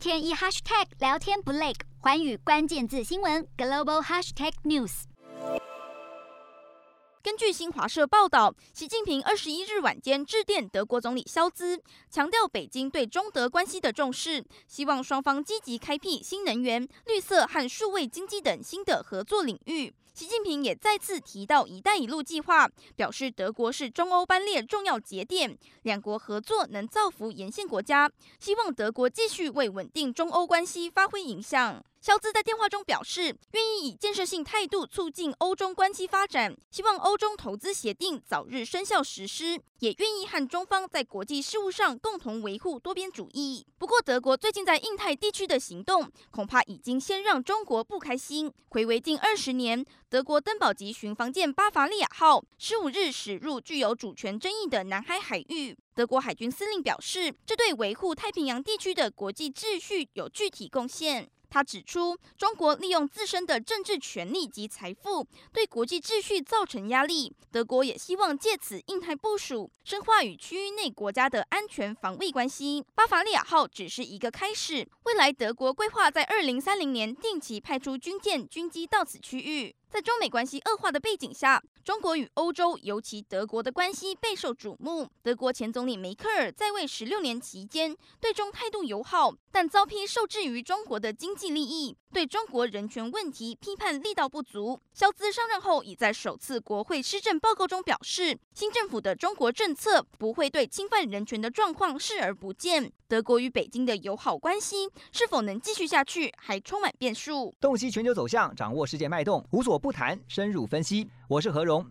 [0.00, 5.02] 天一 hashtag 聊天不累，寰宇关键字新闻 global hashtag news。
[7.22, 19.92] 根据新华社报道，习近平二十一日晚间致电德国总理肖兹，强调北京对中德关系的重视，希望双方积极开辟新能源、绿色和数位经济等新的合作领域。
[20.12, 31.82] 习近平也再次提到“一带一路”计划，表示德国是中欧班列重要节点，两国合作能造福沿线国家，希望德国继续为稳定中欧关系发挥影响。
[32.00, 43.66] 肖兹在电话中表示，愿意以建设性态度促进欧中关系发展，希望欧中投资协定早日生效实施，也愿意和中方在国际事务上共同维护多边主义。
[43.78, 48.52] 不过，德国最近在印太地区的行动，恐怕已经先让中国不开心。
[48.68, 61.30] 回违近二十年，德国登堡级巡防舰巴伐利亚号十五日驶入具有主权争议的南海海域，德国海军司令表示，这对维护太平洋地区的国际秩序有具体贡献。
[61.50, 67.34] 他指出，中国利用自身的政治权力及财富，对国际秩序造成压力。
[67.50, 72.84] 德国也希望借此印太部署，深化与区域内国家的安全防卫关系。
[72.94, 79.74] 巴伐利亚号只是一个开始，未来德国规划在二零三零年定期派出军舰、军机到此区域。
[79.88, 85.08] 在中美关系恶化的背景下，中国与欧洲，尤其德国的关系备受瞩目。
[85.20, 94.78] 德国前总理梅克尔在位十六年期间，对中态度友好，但遭批受制于中国的经济济利益，对中国人权问题批判力道不足。
[94.92, 102.92] 肖兹上任后，已在首次国会施政报告中表示，新政府的中国政策不会对侵犯人权的状况视而不见。
[103.08, 107.54] 德国与北京的友好关系是否能继续下去，还充满变数。
[107.58, 111.08] 洞悉全球走向，掌握世界脉动，无所不谈，深入分析。
[111.26, 111.90] 我是何荣，